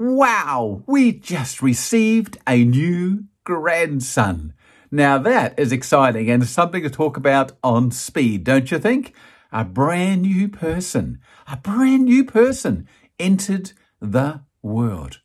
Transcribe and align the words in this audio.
Wow, 0.00 0.84
we 0.86 1.10
just 1.10 1.60
received 1.60 2.38
a 2.46 2.64
new 2.64 3.24
grandson. 3.42 4.54
Now 4.92 5.18
that 5.18 5.58
is 5.58 5.72
exciting 5.72 6.30
and 6.30 6.46
something 6.46 6.84
to 6.84 6.88
talk 6.88 7.16
about 7.16 7.50
on 7.64 7.90
speed, 7.90 8.44
don't 8.44 8.70
you 8.70 8.78
think? 8.78 9.12
A 9.50 9.64
brand 9.64 10.22
new 10.22 10.46
person, 10.46 11.18
a 11.48 11.56
brand 11.56 12.04
new 12.04 12.24
person 12.24 12.86
entered 13.18 13.72
the 14.00 14.42
world. 14.62 15.18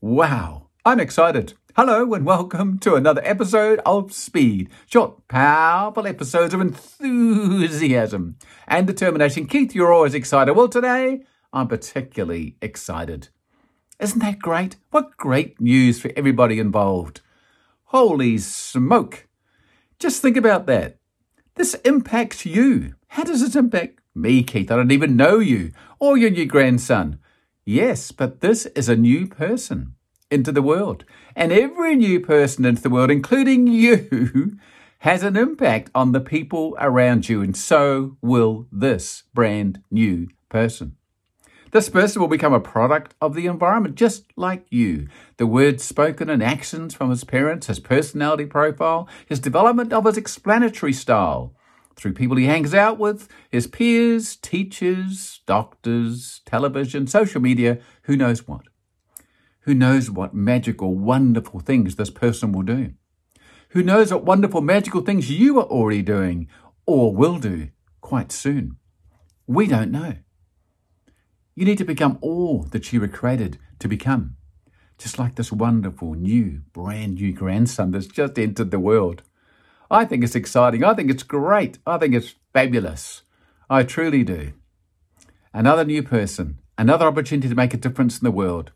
Wow, 0.00 0.68
I'm 0.86 1.00
excited. 1.00 1.52
Hello 1.76 2.14
and 2.14 2.24
welcome 2.24 2.78
to 2.78 2.94
another 2.94 3.20
episode 3.26 3.82
of 3.84 4.10
Speed. 4.14 4.70
Short, 4.86 5.28
powerful 5.28 6.06
episodes 6.06 6.54
of 6.54 6.62
enthusiasm 6.62 8.36
and 8.66 8.86
determination. 8.86 9.46
Keith, 9.46 9.74
you're 9.74 9.92
always 9.92 10.14
excited. 10.14 10.54
Well, 10.54 10.68
today 10.68 11.24
I'm 11.52 11.68
particularly 11.68 12.56
excited. 12.62 13.28
Isn't 14.00 14.20
that 14.20 14.40
great? 14.40 14.76
What 14.90 15.16
great 15.16 15.60
news 15.60 16.00
for 16.00 16.10
everybody 16.16 16.58
involved. 16.58 17.20
Holy 17.84 18.38
smoke. 18.38 19.28
Just 19.98 20.20
think 20.20 20.36
about 20.36 20.66
that. 20.66 20.98
This 21.54 21.74
impacts 21.84 22.44
you. 22.44 22.94
How 23.08 23.22
does 23.22 23.42
it 23.42 23.54
impact 23.54 24.00
me, 24.14 24.42
Keith? 24.42 24.70
I 24.70 24.76
don't 24.76 24.90
even 24.90 25.16
know 25.16 25.38
you 25.38 25.72
or 26.00 26.18
your 26.18 26.30
new 26.30 26.46
grandson. 26.46 27.20
Yes, 27.64 28.10
but 28.10 28.40
this 28.40 28.66
is 28.66 28.88
a 28.88 28.96
new 28.96 29.26
person 29.26 29.94
into 30.30 30.50
the 30.50 30.62
world. 30.62 31.04
And 31.36 31.52
every 31.52 31.94
new 31.94 32.20
person 32.20 32.64
into 32.64 32.82
the 32.82 32.90
world, 32.90 33.10
including 33.10 33.66
you, 33.68 34.58
has 34.98 35.22
an 35.22 35.36
impact 35.36 35.90
on 35.94 36.12
the 36.12 36.20
people 36.20 36.76
around 36.80 37.28
you. 37.28 37.42
And 37.42 37.56
so 37.56 38.16
will 38.20 38.66
this 38.72 39.22
brand 39.32 39.82
new 39.90 40.28
person. 40.48 40.96
This 41.74 41.88
person 41.88 42.22
will 42.22 42.28
become 42.28 42.52
a 42.52 42.60
product 42.60 43.16
of 43.20 43.34
the 43.34 43.46
environment, 43.46 43.96
just 43.96 44.26
like 44.36 44.64
you. 44.70 45.08
The 45.38 45.46
words 45.48 45.82
spoken 45.82 46.30
and 46.30 46.40
actions 46.40 46.94
from 46.94 47.10
his 47.10 47.24
parents, 47.24 47.66
his 47.66 47.80
personality 47.80 48.46
profile, 48.46 49.08
his 49.26 49.40
development 49.40 49.92
of 49.92 50.04
his 50.04 50.16
explanatory 50.16 50.92
style, 50.92 51.52
through 51.96 52.12
people 52.12 52.36
he 52.36 52.44
hangs 52.44 52.74
out 52.74 53.00
with, 53.00 53.26
his 53.50 53.66
peers, 53.66 54.36
teachers, 54.36 55.40
doctors, 55.46 56.42
television, 56.46 57.08
social 57.08 57.40
media, 57.40 57.80
who 58.02 58.16
knows 58.16 58.46
what. 58.46 58.66
Who 59.62 59.74
knows 59.74 60.08
what 60.08 60.32
magical, 60.32 60.94
wonderful 60.94 61.58
things 61.58 61.96
this 61.96 62.08
person 62.08 62.52
will 62.52 62.62
do? 62.62 62.92
Who 63.70 63.82
knows 63.82 64.12
what 64.12 64.24
wonderful, 64.24 64.60
magical 64.60 65.00
things 65.00 65.28
you 65.28 65.58
are 65.58 65.66
already 65.66 66.02
doing 66.02 66.46
or 66.86 67.12
will 67.12 67.40
do 67.40 67.70
quite 68.00 68.30
soon? 68.30 68.76
We 69.48 69.66
don't 69.66 69.90
know. 69.90 70.18
You 71.54 71.64
need 71.64 71.78
to 71.78 71.84
become 71.84 72.18
all 72.20 72.64
that 72.70 72.92
you 72.92 73.00
were 73.00 73.08
created 73.08 73.58
to 73.78 73.88
become. 73.88 74.36
Just 74.98 75.18
like 75.18 75.36
this 75.36 75.52
wonderful, 75.52 76.14
new, 76.14 76.62
brand 76.72 77.14
new 77.14 77.32
grandson 77.32 77.92
that's 77.92 78.06
just 78.06 78.38
entered 78.38 78.70
the 78.70 78.80
world. 78.80 79.22
I 79.90 80.04
think 80.04 80.24
it's 80.24 80.34
exciting. 80.34 80.82
I 80.82 80.94
think 80.94 81.10
it's 81.10 81.22
great. 81.22 81.78
I 81.86 81.98
think 81.98 82.14
it's 82.14 82.34
fabulous. 82.52 83.22
I 83.70 83.84
truly 83.84 84.24
do. 84.24 84.52
Another 85.52 85.84
new 85.84 86.02
person, 86.02 86.58
another 86.76 87.06
opportunity 87.06 87.48
to 87.48 87.54
make 87.54 87.74
a 87.74 87.78
difference 87.78 88.18
in 88.18 88.24
the 88.24 88.30
world. 88.30 88.72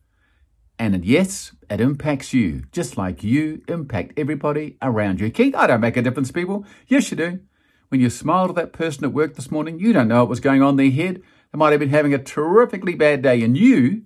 And 0.78 1.04
yes, 1.04 1.52
it 1.68 1.80
impacts 1.80 2.32
you, 2.32 2.62
just 2.70 2.96
like 2.96 3.24
you 3.24 3.62
impact 3.66 4.12
everybody 4.16 4.76
around 4.80 5.18
you. 5.20 5.30
Keith, 5.30 5.56
I 5.56 5.66
don't 5.66 5.80
make 5.80 5.96
a 5.96 6.02
difference, 6.02 6.30
people. 6.30 6.64
Yes, 6.86 7.10
you 7.10 7.16
do. 7.16 7.40
When 7.88 8.00
you 8.00 8.10
smiled 8.10 8.50
at 8.50 8.56
that 8.56 8.72
person 8.72 9.04
at 9.04 9.12
work 9.12 9.34
this 9.34 9.50
morning, 9.50 9.80
you 9.80 9.92
don't 9.92 10.08
know 10.08 10.20
what 10.20 10.28
was 10.28 10.40
going 10.40 10.62
on 10.62 10.70
in 10.70 10.76
their 10.76 10.90
head. 10.90 11.22
Might 11.58 11.72
have 11.72 11.80
been 11.80 11.88
having 11.88 12.14
a 12.14 12.18
terrifically 12.18 12.94
bad 12.94 13.20
day 13.20 13.42
and 13.42 13.56
you 13.56 14.04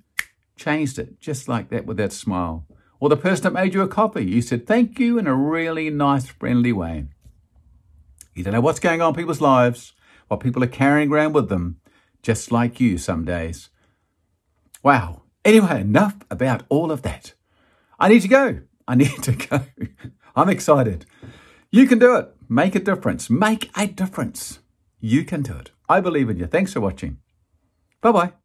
changed 0.57 0.99
it 0.99 1.21
just 1.21 1.49
like 1.49 1.69
that 1.69 1.85
with 1.85 1.99
that 1.99 2.11
smile. 2.11 2.67
Or 2.99 3.11
the 3.11 3.17
person 3.17 3.43
that 3.43 3.53
made 3.53 3.75
you 3.75 3.83
a 3.83 3.89
coffee, 3.89 4.25
you 4.25 4.41
said 4.41 4.67
thank 4.67 4.99
you 4.99 5.19
in 5.19 5.27
a 5.27 5.35
really 5.35 5.91
nice, 5.91 6.29
friendly 6.29 6.73
way. 6.73 7.09
You 8.35 8.43
don't 8.43 8.55
know 8.55 8.63
what's 8.63 8.81
going 8.81 9.03
on 9.03 9.11
in 9.11 9.17
people's 9.17 9.43
lives, 9.43 9.93
what 10.29 10.41
people 10.41 10.65
are 10.65 10.67
carrying 10.67 11.13
around 11.13 11.35
with 11.35 11.51
them, 11.51 11.77
just 12.23 12.51
like 12.51 12.81
you 12.81 12.97
some 12.97 13.27
days. 13.27 13.69
Wow. 14.83 15.25
Anyway, 15.45 15.83
enough 15.83 16.17
about 16.31 16.63
all 16.71 16.91
of 16.91 17.03
that. 17.03 17.35
I 18.01 18.09
need 18.09 18.23
to 18.23 18.29
go. 18.29 18.61
I 18.89 18.95
need 19.03 19.23
to 19.25 19.33
go. 19.33 19.61
I'm 20.35 20.49
excited. 20.49 21.05
You 21.71 21.87
can 21.87 21.99
do 21.99 22.17
it. 22.17 22.35
Make 22.49 22.75
a 22.75 22.81
difference. 22.81 23.29
Make 23.29 23.71
a 23.77 23.89
difference. 23.89 24.61
You 25.01 25.23
can 25.23 25.43
do 25.43 25.59
it. 25.59 25.71
I 25.87 26.01
believe 26.01 26.31
in 26.31 26.39
you. 26.39 26.47
Thanks 26.47 26.73
for 26.73 26.81
watching. 26.81 27.19
Bye 28.03 28.13
bye. 28.13 28.42